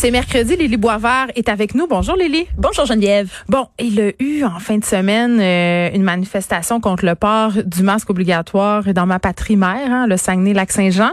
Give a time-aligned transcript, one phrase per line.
[0.00, 1.86] C'est mercredi, Lily Boisvert est avec nous.
[1.86, 2.46] Bonjour Lily.
[2.56, 3.30] Bonjour Geneviève.
[3.50, 7.52] Bon, il y a eu en fin de semaine euh, une manifestation contre le port
[7.66, 11.10] du masque obligatoire dans ma patrie mère, hein, le Saguenay-Lac-Saint-Jean.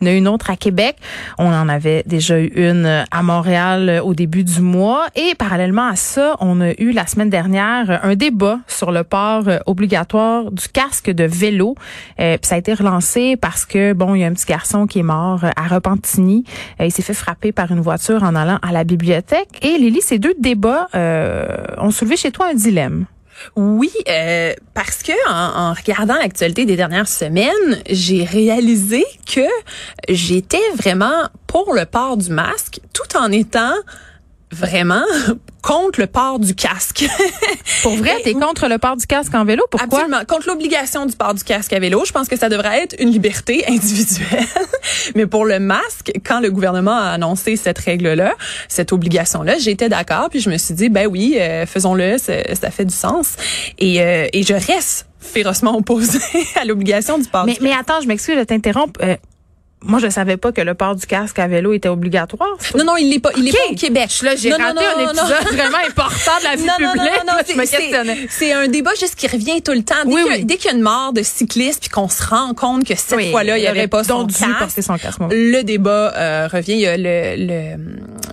[0.00, 0.96] Il y en a une autre à Québec.
[1.38, 5.06] On en avait déjà eu une à Montréal au début du mois.
[5.14, 9.44] Et parallèlement à ça, on a eu la semaine dernière un débat sur le port
[9.66, 11.74] obligatoire du casque de vélo.
[12.20, 14.98] Euh, ça a été relancé parce que, bon, il y a un petit garçon qui
[14.98, 16.44] est mort à Repentigny.
[16.80, 19.48] Euh, il s'est fait frapper par une voiture en allant à la bibliothèque.
[19.62, 23.06] Et Lily, ces deux débats euh, ont soulevé chez toi un dilemme.
[23.56, 29.46] Oui, euh, parce que en, en regardant l'actualité des dernières semaines, j'ai réalisé que
[30.08, 33.74] j'étais vraiment pour le port du masque, tout en étant
[34.52, 35.04] vraiment?
[35.62, 37.04] Contre le port du casque.
[37.82, 39.62] Pour vrai, t'es contre le port du casque en vélo?
[39.70, 39.98] Pourquoi?
[39.98, 40.24] Absolument.
[40.24, 42.02] Contre l'obligation du port du casque à vélo.
[42.06, 44.46] Je pense que ça devrait être une liberté individuelle.
[45.14, 48.34] Mais pour le masque, quand le gouvernement a annoncé cette règle-là,
[48.68, 50.30] cette obligation-là, j'étais d'accord.
[50.30, 53.34] Puis je me suis dit, ben oui, euh, faisons-le, ça fait du sens.
[53.78, 56.18] Et, euh, et je reste férocement opposée
[56.60, 58.98] à l'obligation du port mais, du Mais attends, je m'excuse de t'interrompre.
[59.02, 59.16] Euh,
[59.82, 62.56] moi, je savais pas que le port du casque à vélo était obligatoire.
[62.76, 64.10] Non, non, il n'est pas, il est pas au Québec.
[64.22, 67.22] Là, j'ai raté non, un épisode vraiment important de la vie publique.
[67.26, 68.26] Non, je me questionnais.
[68.28, 69.94] C'est un débat juste qui revient tout le temps.
[70.04, 72.94] Dès oui, qu'il y a une mort de cycliste puis qu'on se rend compte que
[72.94, 76.74] cette fois-là, il n'y avait pas son casque, son casque, le débat euh, revient.
[76.74, 77.76] Il y a le, le,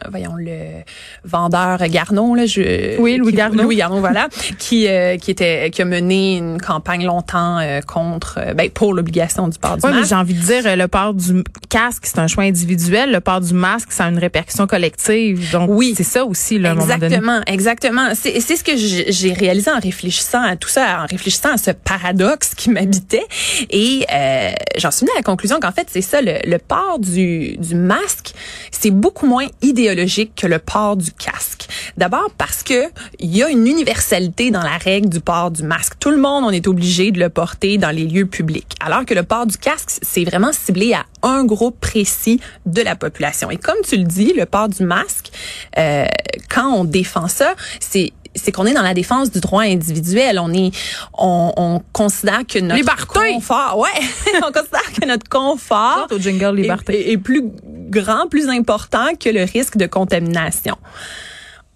[0.09, 0.83] voyons, le
[1.23, 3.63] vendeur Garnon, là, je, oui, Louis Garnon.
[3.63, 4.27] Louis Garnon, voilà,
[4.59, 8.93] qui, euh, qui était, qui a mené une campagne longtemps euh, contre, euh, ben, pour
[8.93, 10.09] l'obligation du port du oui, masque.
[10.09, 13.11] j'ai envie de dire, le port du casque, c'est un choix individuel.
[13.11, 15.51] Le port du masque, ça a une répercussion collective.
[15.51, 18.09] Donc, oui, c'est ça aussi, là, Exactement, exactement.
[18.15, 22.55] C'est ce que j'ai réalisé en réfléchissant à tout ça, en réfléchissant à ce paradoxe
[22.55, 23.25] qui m'habitait.
[23.69, 26.99] Et euh, j'en suis venue à la conclusion qu'en fait, c'est ça, le, le port
[26.99, 28.33] du, du masque,
[28.71, 29.96] c'est beaucoup moins idéologique
[30.35, 31.67] que le port du casque.
[31.97, 32.85] D'abord parce que
[33.19, 35.93] il y a une universalité dans la règle du port du masque.
[35.99, 38.75] Tout le monde, on est obligé de le porter dans les lieux publics.
[38.79, 42.95] Alors que le port du casque, c'est vraiment ciblé à un groupe précis de la
[42.95, 43.49] population.
[43.49, 45.31] Et comme tu le dis, le port du masque,
[45.77, 46.05] euh,
[46.49, 50.39] quand on défend ça, c'est c'est qu'on est dans la défense du droit individuel.
[50.39, 50.71] On est,
[51.17, 53.33] on, on considère que notre liberté.
[53.33, 54.05] confort, ouais,
[54.37, 57.09] on considère que notre confort au jingle liberté.
[57.09, 57.43] Est, est, plus
[57.89, 60.77] grand, plus important que le risque de contamination.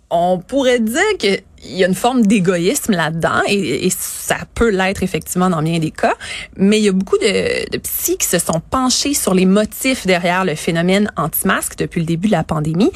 [0.09, 4.69] On pourrait dire que il y a une forme d'égoïsme là-dedans et, et, ça peut
[4.69, 6.15] l'être effectivement dans bien des cas,
[6.57, 10.05] mais il y a beaucoup de, de psys qui se sont penchés sur les motifs
[10.07, 12.91] derrière le phénomène anti-masque depuis le début de la pandémie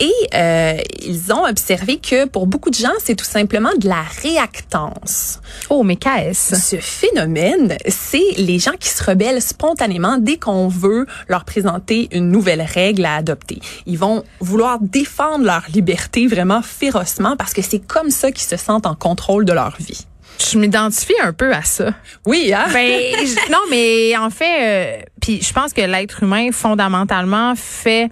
[0.00, 4.02] et euh, ils ont observé que pour beaucoup de gens, c'est tout simplement de la
[4.22, 5.40] réactance.
[5.68, 6.56] Oh, mais qu'est-ce?
[6.56, 12.30] Ce phénomène, c'est les gens qui se rebellent spontanément dès qu'on veut leur présenter une
[12.30, 13.60] nouvelle règle à adopter.
[13.84, 18.56] Ils vont vouloir défendre leur liberté vraiment férocement parce que c'est comme ça qu'ils se
[18.56, 20.06] sentent en contrôle de leur vie.
[20.38, 21.92] Je m'identifie un peu à ça.
[22.26, 22.66] Oui, hein?
[22.72, 28.08] Ben, je, non, mais en fait, euh, puis je pense que l'être humain, fondamentalement, fait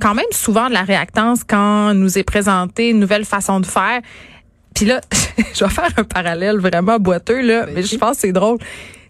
[0.00, 4.00] quand même souvent de la réactance quand nous est présenté une nouvelle façon de faire.
[4.74, 5.00] Puis là,
[5.54, 8.58] je vais faire un parallèle vraiment boiteux, là, mais je pense que c'est drôle.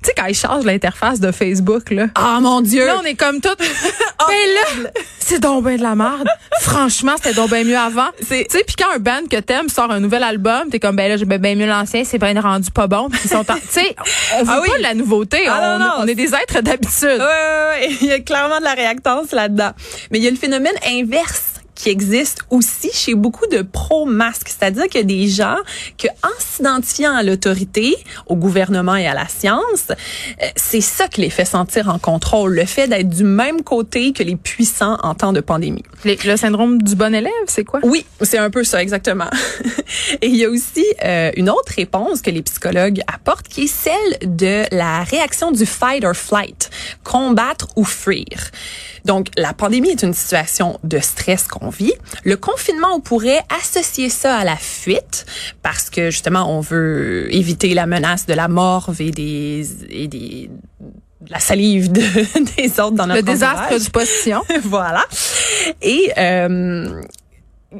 [0.03, 2.07] Tu sais, quand ils changent l'interface de Facebook, là.
[2.15, 2.87] Ah, mon Dieu!
[2.87, 3.49] Là, on est comme tout.
[3.51, 4.91] oh, mais là,
[5.21, 6.29] c'est donc ben de la merde.
[6.61, 8.09] Franchement, c'était donc bien mieux avant.
[8.33, 11.09] Tu sais, puis quand un band que t'aimes sort un nouvel album, t'es comme, ben
[11.09, 13.09] là, j'aime bien mieux l'ancien, c'est bien rendu pas bon.
[13.25, 13.95] Ils sont, tu sais,
[14.37, 14.69] on veut ah oui.
[14.71, 15.47] pas de la nouveauté.
[15.49, 15.93] Ah, on, non, non.
[15.99, 17.03] on est des êtres d'habitude.
[17.03, 17.97] Ouais, ouais, ouais.
[18.01, 19.73] Il y a clairement de la réactance là-dedans.
[20.11, 24.49] Mais il y a le phénomène inverse qui existe aussi chez beaucoup de pro-masques.
[24.49, 25.57] C'est-à-dire qu'il y a des gens
[25.99, 27.97] que, en s'identifiant à l'autorité,
[28.27, 29.89] au gouvernement et à la science,
[30.57, 32.55] c'est ça qui les fait sentir en contrôle.
[32.55, 35.85] Le fait d'être du même côté que les puissants en temps de pandémie.
[36.05, 37.81] Les, le syndrome du bon élève, c'est quoi?
[37.83, 39.31] Oui, c'est un peu ça, exactement.
[40.23, 43.67] et il y a aussi euh, une autre réponse que les psychologues apportent qui est
[43.67, 46.71] celle de la réaction du fight or flight,
[47.05, 48.51] combattre ou fuir.
[49.05, 51.95] Donc, la pandémie est une situation de stress qu'on vit.
[52.25, 55.27] Le confinement, on pourrait associer ça à la fuite
[55.63, 60.51] parce que justement, on veut éviter la menace de la morve et des, et des
[61.29, 62.01] la salive de,
[62.57, 64.43] des autres dans notre Le désastre du postillon.
[64.65, 65.05] voilà.
[65.81, 67.01] Et euh,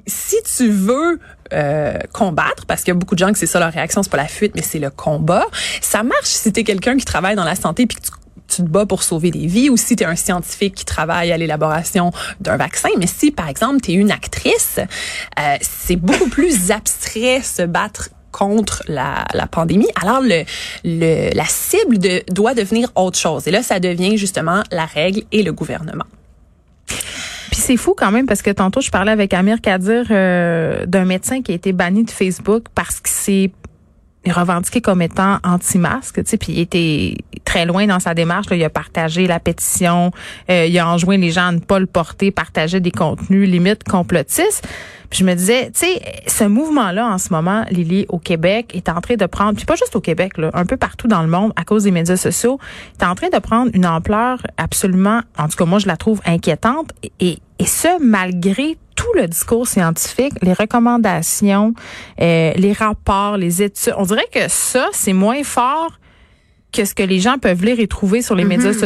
[0.07, 1.21] si tu veux
[1.53, 4.11] euh, combattre, parce qu'il y a beaucoup de gens que c'est ça leur réaction, c'est
[4.11, 5.47] pas la fuite, mais c'est le combat,
[5.81, 8.11] ça marche si t'es quelqu'un qui travaille dans la santé puis que tu
[8.57, 11.33] tu te bats pour sauver des vies ou si tu es un scientifique qui travaille
[11.33, 12.89] à l'élaboration d'un vaccin.
[12.99, 18.11] Mais si, par exemple, tu es une actrice, euh, c'est beaucoup plus abstrait se battre
[18.31, 19.89] contre la, la pandémie.
[20.01, 20.45] Alors, le,
[20.85, 23.47] le, la cible de, doit devenir autre chose.
[23.47, 26.07] Et là, ça devient justement la règle et le gouvernement.
[26.87, 31.05] Puis c'est fou quand même parce que tantôt je parlais avec Amir Kadir euh, d'un
[31.05, 33.51] médecin qui a été banni de Facebook parce que c'est
[34.31, 38.51] revendiqué comme étant anti-masque, tu sais, puis il était très loin dans sa démarche.
[38.51, 38.57] Là.
[38.57, 40.13] Il a partagé la pétition,
[40.49, 43.85] euh, il a enjoint les gens à ne pas le porter, partager des contenus limite
[43.85, 44.67] complotistes.
[45.11, 48.89] Puis je me disais, tu sais, ce mouvement-là en ce moment, Lily, au Québec, est
[48.89, 51.29] en train de prendre, puis pas juste au Québec, là, un peu partout dans le
[51.29, 52.59] monde, à cause des médias sociaux,
[52.99, 56.23] est en train de prendre une ampleur absolument, en tout cas moi je la trouve
[56.25, 61.75] inquiétante, et, et ce malgré tout le discours scientifique, les recommandations,
[62.21, 63.95] euh, les rapports, les études.
[63.97, 65.99] On dirait que ça, c'est moins fort
[66.73, 68.79] que ce que les gens peuvent lire et trouver sur les médias Mhm.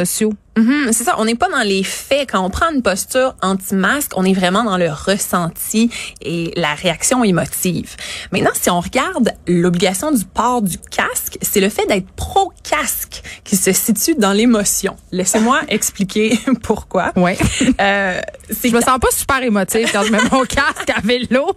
[0.57, 0.71] Sociaux.
[0.71, 2.31] Mhm, c'est ça, on n'est pas dans les faits.
[2.31, 5.91] Quand on prend une posture anti-masque, on est vraiment dans le ressenti
[6.23, 7.97] et la réaction émotive.
[8.33, 13.57] Maintenant, si on regarde l'obligation du port du casque, c'est le fait d'être pro-casque qui
[13.57, 14.97] se situe dans l'émotion.
[15.13, 17.13] Laissez-moi expliquer pourquoi.
[17.17, 17.37] Ouais.
[17.81, 18.21] Euh,
[18.51, 21.47] Je me sens pas super émotive quand je mets mon casque à vélo.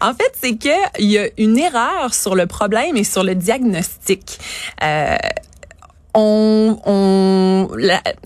[0.00, 0.68] En fait, c'est que
[0.98, 4.38] il y a une erreur sur le problème et sur le diagnostic.
[4.82, 5.16] Euh,
[6.14, 6.78] on,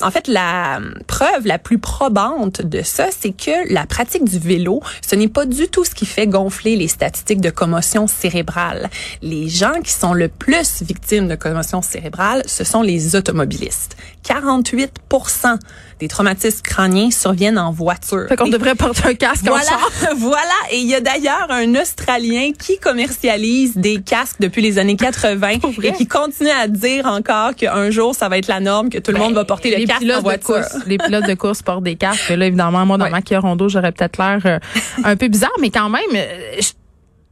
[0.03, 4.81] en fait, la preuve la plus probante de ça, c'est que la pratique du vélo,
[5.07, 8.91] ce n'est pas du tout ce qui fait gonfler les statistiques de commotion cérébrale.
[9.23, 13.97] Les gens qui sont le plus victimes de commotion cérébrale, ce sont les automobilistes.
[14.25, 14.93] 48
[16.01, 18.27] des traumatismes crâniens surviennent en voiture.
[18.29, 19.91] Fait qu'on devrait porter un casque en voilà, char.
[20.17, 20.53] voilà.
[20.71, 25.59] Et il y a d'ailleurs un Australien qui commercialise des casques depuis les années 80
[25.61, 25.89] Pour vrai?
[25.89, 29.13] et qui continue à dire encore qu'un jour, ça va être la norme, que tout
[29.13, 30.47] le monde va porter le Ben, les casque pilotes en de voiture.
[30.55, 32.29] course, les pilotes de course portent des casques.
[32.29, 33.11] Là, évidemment, moi, dans Ouais.
[33.11, 34.59] ma Kia Rondo, j'aurais peut-être l'air euh,
[35.05, 36.27] un peu bizarre, mais quand même, euh,
[36.61, 36.73] je-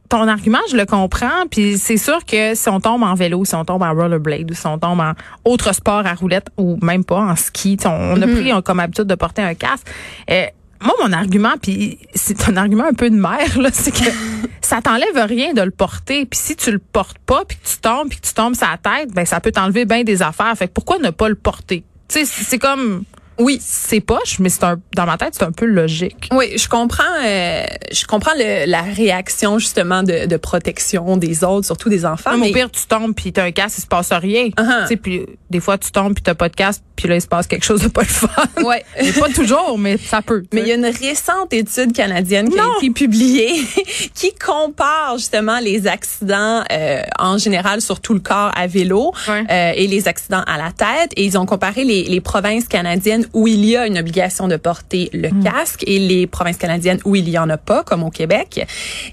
[0.09, 1.47] ton argument, je le comprends.
[1.49, 4.53] Puis c'est sûr que si on tombe en vélo, si on tombe en rollerblade, ou
[4.53, 5.13] si on tombe en
[5.43, 8.79] autre sport à roulette, ou même pas en ski, on, on a pris euh, comme
[8.79, 9.87] habitude de porter un casque.
[10.29, 10.45] Euh,
[10.81, 14.09] moi, mon argument, puis c'est un argument un peu de mère, là, c'est que
[14.61, 16.25] ça t'enlève rien de le porter.
[16.25, 18.77] Puis si tu le portes pas, puis que tu tombes, puis que tu tombes sa
[18.81, 20.53] tête, ben ça peut t'enlever bien des affaires.
[20.55, 21.83] Fait que pourquoi ne pas le porter?
[22.07, 23.03] Tu sais, c'est comme
[23.37, 23.59] Oui.
[23.61, 26.29] c'est poche, mais c'est un dans ma tête, c'est un peu logique.
[26.33, 27.03] Oui, je comprends.
[27.23, 32.37] euh, je comprends le- la réaction justement de, de protection des autres, surtout des enfants.
[32.37, 34.45] Mais au pire, tu tombes puis t'as un casque, il se passe rien.
[34.47, 34.81] Uh-huh.
[34.83, 37.21] Tu sais, puis des fois tu tombes puis t'as pas de casque, puis là il
[37.21, 38.27] se passe quelque chose de pas le fun.
[38.63, 38.83] ouais.
[39.19, 40.43] Pas toujours, mais ça peut.
[40.53, 42.63] Mais il y a une récente étude canadienne qui Non.
[42.63, 43.53] a été publiée
[44.13, 49.43] qui compare justement les accidents euh, en général sur tout le corps à vélo Ouais.
[49.49, 51.11] euh, et les accidents à la tête.
[51.15, 54.55] Et ils ont comparé les, les provinces canadiennes où il y a une obligation de
[54.57, 55.43] porter le Hmm.
[55.43, 58.65] casque et les provinces canadiennes où il y en a pas, comme au Québec.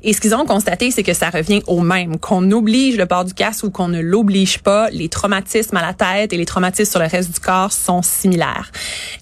[0.02, 2.18] Et ce qu'ils ont constaté, c'est que ça revient au même.
[2.18, 5.94] Qu'on oblige le port du casque ou qu'on ne l'oblige pas, les traumatismes à la
[5.94, 8.70] tête et les traumatismes sur le reste du corps sont similaires.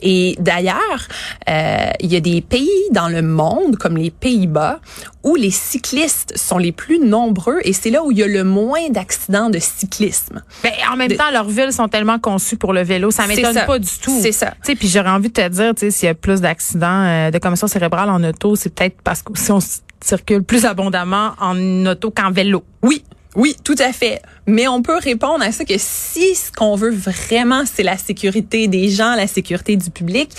[0.01, 1.09] Et d'ailleurs,
[1.49, 4.81] euh, il y a des pays dans le monde, comme les Pays-Bas,
[5.23, 8.43] où les cyclistes sont les plus nombreux et c'est là où il y a le
[8.45, 10.43] moins d'accidents de cyclisme.
[10.63, 13.63] Ben, en même de- temps, leurs villes sont tellement conçues pour le vélo, ça m'étonne
[13.67, 14.19] pas du tout.
[14.23, 14.53] C'est ça.
[14.53, 17.05] Tu sais, puis j'aurais envie de te dire, tu sais, s'il y a plus d'accidents
[17.05, 19.59] euh, de commotion cérébrale en auto, c'est peut-être parce que si on
[20.03, 22.65] circule plus abondamment en auto qu'en vélo.
[22.83, 23.05] Oui,
[23.37, 24.23] oui, tout à fait.
[24.47, 28.67] Mais on peut répondre à ça que si ce qu'on veut vraiment, c'est la sécurité
[28.67, 30.31] des gens, la sécurité du public,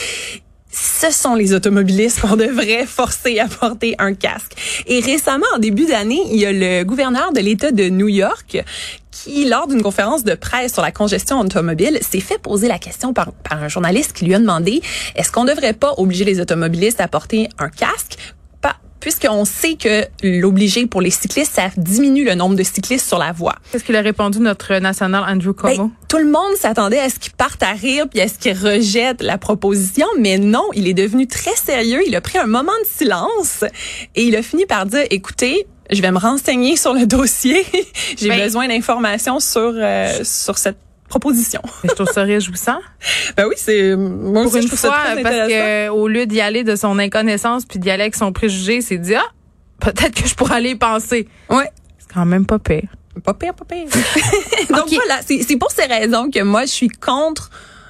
[0.72, 4.54] ce sont les automobilistes qu'on devrait forcer à porter un casque.
[4.88, 8.64] Et récemment, en début d'année, il y a le gouverneur de l'État de New York
[9.12, 13.14] qui, lors d'une conférence de presse sur la congestion automobile, s'est fait poser la question
[13.14, 14.82] par, par un journaliste qui lui a demandé
[15.16, 18.18] est-ce qu'on ne devrait pas obliger les automobilistes à porter un casque
[19.02, 23.34] puisqu'on sait que l'obliger pour les cyclistes, ça diminue le nombre de cyclistes sur la
[23.34, 23.56] voie.
[23.72, 25.92] Qu'est-ce qu'il a répondu notre national Andrew Ben, Cuomo?
[26.08, 29.22] tout le monde s'attendait à ce qu'il parte à rire puis à ce qu'il rejette
[29.22, 32.02] la proposition, mais non, il est devenu très sérieux.
[32.08, 33.64] Il a pris un moment de silence
[34.16, 37.66] et il a fini par dire, écoutez, je vais me renseigner sur le dossier.
[38.18, 40.78] J'ai Ben- besoin d'informations sur euh, sur cette
[41.12, 41.62] proposition.
[41.84, 42.80] Je trouve ça réjouissant.
[43.38, 46.26] Ben oui, c'est moi Pour aussi, je une ça fois, très parce que au lieu
[46.26, 49.24] d'y aller de son inconnaissance puis d'y aller avec son préjugé, c'est dit ah
[49.80, 51.28] peut-être que je pourrais aller y penser.
[51.50, 51.70] Ouais.
[52.00, 52.90] C'est quand même pas pire.
[53.24, 53.88] Pas pire, pas pire.
[54.70, 57.50] Donc voilà, c'est pour ces raisons que moi, je suis contre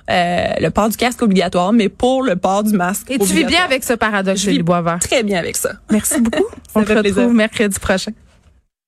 [0.10, 3.46] euh, le port du casque obligatoire, mais pour le port du masque Et tu vis
[3.46, 5.00] bien avec ce paradoxe, Julie Boisvert.
[5.00, 5.74] très bien avec ça.
[5.92, 6.46] Merci beaucoup.
[6.76, 7.30] On te retrouve plaisir.
[7.30, 8.12] mercredi prochain.